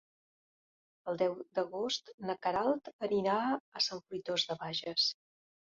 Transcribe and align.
El 1.11 1.19
deu 1.21 1.35
d'agost 1.59 2.09
na 2.29 2.37
Queralt 2.47 2.91
anirà 3.09 3.39
a 3.81 3.85
Sant 3.89 4.05
Fruitós 4.07 4.51
de 4.51 4.59
Bages. 4.65 5.11